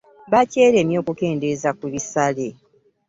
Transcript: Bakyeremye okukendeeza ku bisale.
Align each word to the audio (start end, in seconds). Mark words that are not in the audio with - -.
Bakyeremye 0.31 0.97
okukendeeza 1.03 1.69
ku 1.79 1.85
bisale. 1.93 2.47